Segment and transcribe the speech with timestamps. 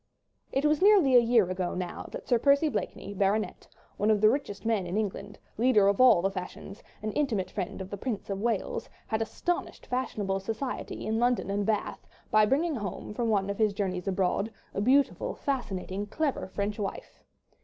[0.51, 3.67] It was nearly a year ago now that Sir Percy Blakeney, Bart.,
[3.97, 7.79] one of the richest men in England, leader of all the fashions, and intimate friend
[7.81, 12.77] of the Prince of Wales, had astonished fashionable society in London and Bath by bringing
[12.77, 17.23] home, from one of his journeys abroad, a beautiful, fascinating, clever, French wife.